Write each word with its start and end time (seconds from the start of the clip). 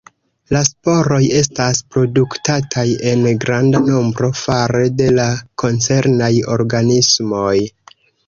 La 0.55 0.59
sporoj 0.67 1.17
estas 1.39 1.81
produktataj 1.95 2.85
en 3.11 3.27
granda 3.43 3.81
nombro 3.91 4.31
fare 4.45 4.81
de 5.01 5.09
la 5.19 5.29
koncernaj 5.65 6.33
organismoj. 6.57 7.55